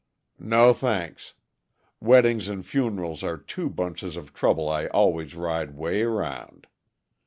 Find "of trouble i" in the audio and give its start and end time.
4.17-4.87